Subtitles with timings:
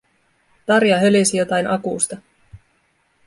[0.65, 2.17] Tarja hölisi jotain akusta.